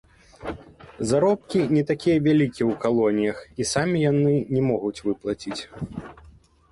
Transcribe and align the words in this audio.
Заробкі 1.09 1.59
не 1.75 1.83
такія 1.91 2.23
вялікія 2.27 2.65
ў 2.71 2.77
калоніях, 2.85 3.37
і 3.65 3.67
самі 3.73 3.97
яны 4.11 4.33
не 4.55 4.61
могуць 4.71 5.03
выплаціць. 5.07 5.61